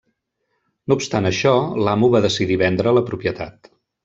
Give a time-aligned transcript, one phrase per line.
[0.89, 1.53] No obstant això,
[1.89, 3.73] l'amo va decidir vendre la propietat.